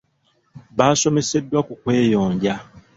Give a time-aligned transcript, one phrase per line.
[0.77, 2.55] Baasomeseddwa ku kweyonja.